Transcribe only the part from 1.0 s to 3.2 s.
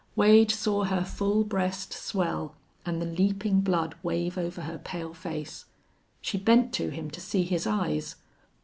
full breast swell and the